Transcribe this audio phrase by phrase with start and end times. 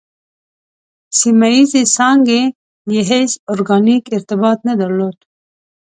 [1.19, 2.41] سیمه ییزې څانګې
[2.93, 5.17] یې هېڅ ارګانیک ارتباط نه درلود.